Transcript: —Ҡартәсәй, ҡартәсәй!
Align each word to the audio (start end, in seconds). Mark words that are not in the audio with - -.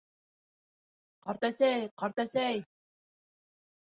—Ҡартәсәй, 1.25 1.83
ҡартәсәй! 2.03 2.65